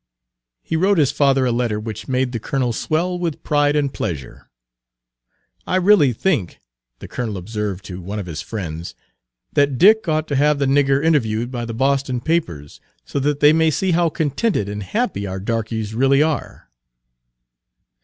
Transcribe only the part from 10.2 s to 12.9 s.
to have the nigger interviewed by the Boston papers,